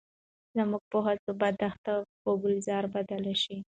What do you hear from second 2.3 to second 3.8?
ګلزار بدله شي.